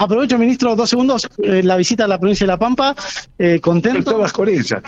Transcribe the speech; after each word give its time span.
Aprovecho, 0.00 0.38
ministro, 0.38 0.74
dos 0.74 0.88
segundos, 0.88 1.28
eh, 1.42 1.62
la 1.62 1.76
visita 1.76 2.04
a 2.04 2.08
la 2.08 2.18
provincia 2.18 2.46
de 2.46 2.52
La 2.52 2.58
Pampa, 2.58 2.94
eh, 3.38 3.60
contento. 3.60 3.98
Estabas 3.98 4.32
con 4.32 4.48
ella. 4.48 4.82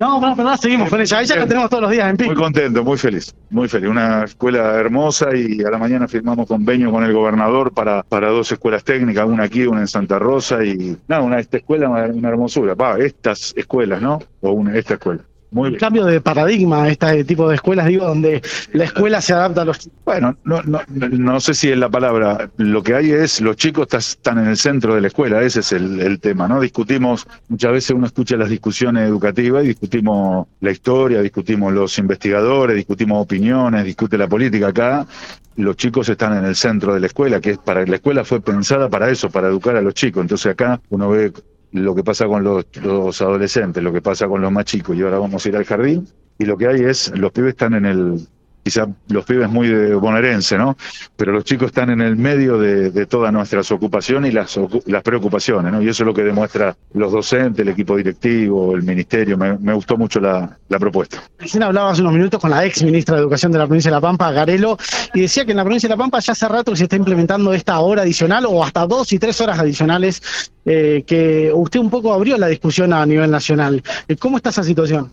No, 0.00 0.18
no, 0.20 0.34
perdón, 0.34 0.56
seguimos 0.56 0.88
con 0.88 1.02
ella. 1.02 1.20
Ella 1.20 1.36
la 1.36 1.46
tenemos 1.46 1.68
todos 1.68 1.82
los 1.82 1.90
días 1.90 2.08
en 2.08 2.16
Muy 2.18 2.28
pico. 2.30 2.42
contento, 2.42 2.82
muy 2.82 2.96
feliz, 2.96 3.34
muy 3.50 3.68
feliz. 3.68 3.90
Una 3.90 4.24
escuela 4.24 4.72
hermosa 4.74 5.36
y 5.36 5.62
a 5.62 5.70
la 5.70 5.76
mañana 5.76 6.08
firmamos 6.08 6.46
convenio 6.46 6.90
con 6.90 7.04
el 7.04 7.12
gobernador 7.12 7.72
para, 7.74 8.02
para 8.04 8.30
dos 8.30 8.50
escuelas 8.52 8.82
técnicas, 8.84 9.26
una 9.26 9.44
aquí, 9.44 9.66
una 9.66 9.82
en 9.82 9.86
Santa 9.88 10.18
Rosa 10.18 10.64
y 10.64 10.96
nada, 11.08 11.20
una 11.22 11.38
esta 11.38 11.58
escuela, 11.58 11.90
una, 11.90 12.06
una 12.06 12.28
hermosura. 12.30 12.74
Va, 12.74 12.96
estas 12.98 13.52
escuelas, 13.56 14.00
¿no? 14.00 14.18
O 14.40 14.52
una, 14.52 14.74
esta 14.76 14.94
escuela. 14.94 15.22
Muy 15.54 15.70
bien. 15.70 15.78
cambio 15.78 16.04
de 16.04 16.20
paradigma, 16.20 16.88
este 16.88 17.22
tipo 17.22 17.48
de 17.48 17.54
escuelas, 17.54 17.86
digo, 17.86 18.04
donde 18.04 18.42
la 18.72 18.84
escuela 18.84 19.20
se 19.20 19.34
adapta 19.34 19.62
a 19.62 19.64
los 19.64 19.88
Bueno, 20.04 20.36
no, 20.42 20.60
no, 20.64 20.80
no 20.88 21.38
sé 21.38 21.54
si 21.54 21.70
es 21.70 21.78
la 21.78 21.88
palabra. 21.88 22.50
Lo 22.56 22.82
que 22.82 22.96
hay 22.96 23.12
es, 23.12 23.40
los 23.40 23.54
chicos 23.54 23.86
están 23.94 24.38
en 24.38 24.48
el 24.48 24.56
centro 24.56 24.96
de 24.96 25.00
la 25.00 25.06
escuela, 25.06 25.40
ese 25.42 25.60
es 25.60 25.70
el, 25.70 26.00
el 26.00 26.18
tema, 26.18 26.48
¿no? 26.48 26.60
Discutimos, 26.60 27.28
muchas 27.46 27.70
veces 27.70 27.90
uno 27.90 28.06
escucha 28.06 28.36
las 28.36 28.50
discusiones 28.50 29.08
educativas 29.08 29.62
y 29.62 29.68
discutimos 29.68 30.48
la 30.60 30.72
historia, 30.72 31.22
discutimos 31.22 31.72
los 31.72 31.96
investigadores, 31.98 32.74
discutimos 32.74 33.22
opiniones, 33.22 33.84
discute 33.84 34.18
la 34.18 34.26
política. 34.26 34.66
Acá 34.66 35.06
los 35.54 35.76
chicos 35.76 36.08
están 36.08 36.36
en 36.36 36.46
el 36.46 36.56
centro 36.56 36.94
de 36.94 36.98
la 36.98 37.06
escuela, 37.06 37.40
que 37.40 37.50
es 37.50 37.58
para 37.58 37.86
la 37.86 37.94
escuela 37.94 38.24
fue 38.24 38.40
pensada 38.40 38.88
para 38.88 39.08
eso, 39.08 39.30
para 39.30 39.46
educar 39.46 39.76
a 39.76 39.82
los 39.82 39.94
chicos. 39.94 40.20
Entonces 40.20 40.50
acá 40.50 40.80
uno 40.90 41.10
ve 41.10 41.32
lo 41.74 41.94
que 41.94 42.04
pasa 42.04 42.26
con 42.26 42.44
los, 42.44 42.66
los 42.82 43.20
adolescentes, 43.20 43.82
lo 43.82 43.92
que 43.92 44.00
pasa 44.00 44.28
con 44.28 44.40
los 44.40 44.52
más 44.52 44.64
chicos, 44.64 44.96
y 44.96 45.02
ahora 45.02 45.18
vamos 45.18 45.44
a 45.44 45.48
ir 45.48 45.56
al 45.56 45.64
jardín, 45.64 46.06
y 46.38 46.44
lo 46.44 46.56
que 46.56 46.68
hay 46.68 46.82
es, 46.82 47.12
los 47.16 47.32
pibes 47.32 47.50
están 47.50 47.74
en 47.74 47.84
el, 47.84 48.28
quizá 48.64 48.88
los 49.08 49.24
pibes 49.26 49.48
muy 49.48 49.68
de 49.68 49.94
bonaerense, 49.94 50.56
¿no? 50.56 50.76
Pero 51.16 51.32
los 51.32 51.44
chicos 51.44 51.66
están 51.66 51.90
en 51.90 52.00
el 52.00 52.16
medio 52.16 52.58
de, 52.58 52.90
de 52.90 53.06
todas 53.06 53.32
nuestras 53.32 53.70
ocupaciones 53.70 54.32
y 54.32 54.34
las, 54.34 54.58
las 54.86 55.02
preocupaciones, 55.02 55.70
¿no? 55.70 55.82
Y 55.82 55.88
eso 55.88 56.02
es 56.02 56.06
lo 56.06 56.14
que 56.14 56.22
demuestra 56.22 56.74
los 56.94 57.12
docentes, 57.12 57.60
el 57.60 57.68
equipo 57.68 57.96
directivo, 57.96 58.74
el 58.74 58.82
ministerio. 58.82 59.36
Me, 59.36 59.74
gustó 59.74 59.98
mucho 59.98 60.18
la, 60.18 60.58
la 60.68 60.78
propuesta. 60.78 61.22
Recién 61.38 61.62
hablaba 61.62 61.90
hace 61.90 62.00
unos 62.00 62.14
minutos 62.14 62.40
con 62.40 62.50
la 62.50 62.64
ex 62.64 62.82
ministra 62.82 63.16
de 63.16 63.22
Educación 63.22 63.52
de 63.52 63.58
la 63.58 63.66
provincia 63.66 63.90
de 63.90 63.96
La 63.96 64.00
Pampa, 64.00 64.32
Garelo, 64.32 64.78
y 65.12 65.20
decía 65.20 65.44
que 65.44 65.50
en 65.50 65.58
la 65.58 65.64
provincia 65.64 65.88
de 65.88 65.94
La 65.94 65.98
Pampa 65.98 66.20
ya 66.20 66.32
hace 66.32 66.48
rato 66.48 66.72
que 66.72 66.78
se 66.78 66.84
está 66.84 66.96
implementando 66.96 67.52
esta 67.52 67.78
hora 67.80 68.02
adicional 68.02 68.46
o 68.46 68.64
hasta 68.64 68.86
dos 68.86 69.12
y 69.12 69.18
tres 69.18 69.40
horas 69.40 69.58
adicionales, 69.58 70.22
eh, 70.64 71.04
que 71.06 71.50
usted 71.52 71.80
un 71.80 71.90
poco 71.90 72.14
abrió 72.14 72.38
la 72.38 72.46
discusión 72.46 72.92
a 72.94 73.04
nivel 73.04 73.30
nacional. 73.30 73.82
Eh, 74.08 74.16
¿Cómo 74.16 74.38
está 74.38 74.48
esa 74.50 74.64
situación? 74.64 75.12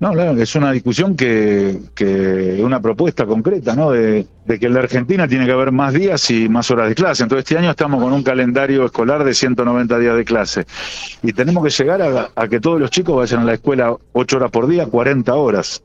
No, 0.00 0.18
es 0.18 0.54
una 0.54 0.72
discusión 0.72 1.14
que, 1.14 1.78
que 1.94 2.62
una 2.64 2.80
propuesta 2.80 3.26
concreta, 3.26 3.76
¿no? 3.76 3.90
De, 3.90 4.26
de 4.46 4.58
que 4.58 4.64
en 4.64 4.72
la 4.72 4.80
Argentina 4.80 5.28
tiene 5.28 5.44
que 5.44 5.52
haber 5.52 5.72
más 5.72 5.92
días 5.92 6.30
y 6.30 6.48
más 6.48 6.70
horas 6.70 6.88
de 6.88 6.94
clase. 6.94 7.22
Entonces 7.22 7.44
este 7.44 7.58
año 7.58 7.70
estamos 7.70 8.02
con 8.02 8.10
un 8.14 8.22
calendario 8.22 8.86
escolar 8.86 9.24
de 9.24 9.34
190 9.34 9.98
días 9.98 10.16
de 10.16 10.24
clase 10.24 10.64
y 11.22 11.34
tenemos 11.34 11.62
que 11.62 11.68
llegar 11.68 12.30
a, 12.34 12.48
que 12.48 12.60
todos 12.60 12.80
los 12.80 12.88
chicos 12.90 13.14
vayan 13.14 13.42
a 13.42 13.44
la 13.44 13.52
escuela 13.52 13.94
8 14.12 14.36
horas 14.38 14.50
por 14.50 14.68
día, 14.68 14.86
40 14.86 15.34
horas 15.34 15.82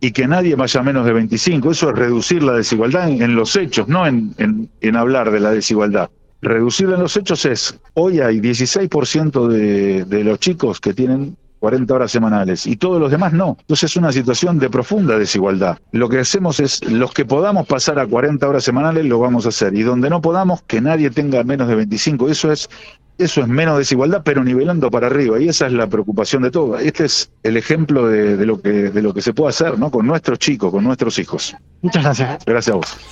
y 0.00 0.12
que 0.12 0.28
nadie 0.28 0.54
vaya 0.54 0.80
menos 0.84 1.04
de 1.04 1.14
25. 1.14 1.72
Eso 1.72 1.90
es 1.90 1.96
reducir 1.96 2.44
la 2.44 2.52
desigualdad 2.52 3.10
en, 3.10 3.34
los 3.34 3.56
hechos, 3.56 3.88
no 3.88 4.06
en, 4.06 4.34
en, 4.38 4.70
en 4.80 4.94
hablar 4.94 5.32
de 5.32 5.40
la 5.40 5.50
desigualdad. 5.50 6.10
Reducirla 6.42 6.94
en 6.94 7.02
los 7.02 7.16
hechos 7.16 7.44
es, 7.44 7.76
hoy 7.94 8.20
hay 8.20 8.38
16% 8.38 9.48
de, 9.48 10.04
de 10.04 10.22
los 10.22 10.38
chicos 10.38 10.80
que 10.80 10.94
tienen 10.94 11.36
40 11.58 11.94
horas 11.94 12.10
semanales 12.10 12.66
y 12.66 12.76
todos 12.76 13.00
los 13.00 13.10
demás 13.10 13.32
no. 13.32 13.56
Entonces 13.60 13.90
es 13.90 13.96
una 13.96 14.12
situación 14.12 14.58
de 14.58 14.70
profunda 14.70 15.18
desigualdad. 15.18 15.78
Lo 15.92 16.08
que 16.08 16.20
hacemos 16.20 16.60
es, 16.60 16.84
los 16.84 17.12
que 17.12 17.24
podamos 17.24 17.66
pasar 17.66 17.98
a 17.98 18.06
40 18.06 18.48
horas 18.48 18.64
semanales 18.64 19.04
lo 19.06 19.18
vamos 19.18 19.46
a 19.46 19.50
hacer 19.50 19.74
y 19.74 19.82
donde 19.82 20.10
no 20.10 20.20
podamos, 20.20 20.62
que 20.62 20.80
nadie 20.80 21.10
tenga 21.10 21.42
menos 21.44 21.68
de 21.68 21.74
25. 21.74 22.28
Eso 22.28 22.52
es 22.52 22.68
eso 23.18 23.40
es 23.40 23.48
menos 23.48 23.76
desigualdad, 23.78 24.22
pero 24.24 24.44
nivelando 24.44 24.92
para 24.92 25.08
arriba, 25.08 25.40
y 25.40 25.48
esa 25.48 25.66
es 25.66 25.72
la 25.72 25.88
preocupación 25.88 26.44
de 26.44 26.52
todo. 26.52 26.78
Este 26.78 27.04
es 27.04 27.32
el 27.42 27.56
ejemplo 27.56 28.06
de, 28.06 28.36
de 28.36 28.46
lo 28.46 28.60
que 28.62 28.70
de 28.70 29.02
lo 29.02 29.12
que 29.12 29.22
se 29.22 29.34
puede 29.34 29.50
hacer, 29.50 29.76
¿no? 29.76 29.90
Con 29.90 30.06
nuestros 30.06 30.38
chicos, 30.38 30.70
con 30.70 30.84
nuestros 30.84 31.18
hijos. 31.18 31.56
Muchas 31.82 32.04
gracias. 32.04 32.44
Gracias 32.46 32.74
a 32.74 32.76
vos. 32.76 32.98